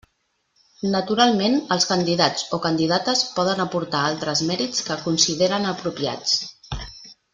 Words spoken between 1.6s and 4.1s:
els candidats o candidates poden aportar